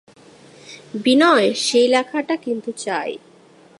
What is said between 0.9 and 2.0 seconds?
বিনয়, সেই